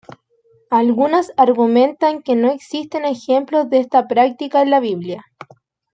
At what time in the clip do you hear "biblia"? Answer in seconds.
4.79-5.23